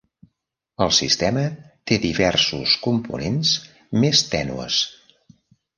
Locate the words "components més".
2.89-4.27